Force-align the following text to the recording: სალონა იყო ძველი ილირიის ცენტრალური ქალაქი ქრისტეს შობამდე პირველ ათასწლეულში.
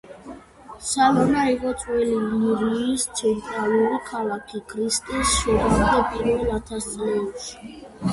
სალონა 0.91 1.41
იყო 1.49 1.73
ძველი 1.81 2.15
ილირიის 2.21 3.05
ცენტრალური 3.19 3.91
ქალაქი 4.07 4.61
ქრისტეს 4.71 5.35
შობამდე 5.43 6.01
პირველ 6.15 6.57
ათასწლეულში. 6.57 7.77